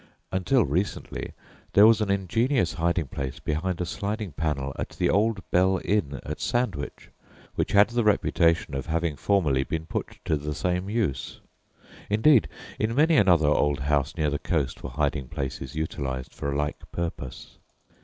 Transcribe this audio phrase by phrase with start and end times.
[0.31, 1.33] Until recently
[1.73, 6.19] there was an ingenious hiding place behind a sliding panel at the old "Bell Inn"
[6.25, 7.09] at Sandwich
[7.53, 11.39] which had the reputation of having formerly been put to the same use;
[12.09, 12.47] indeed,
[12.79, 16.79] in many another old house near the coast were hiding places utilised for a like
[16.91, 17.59] purpose.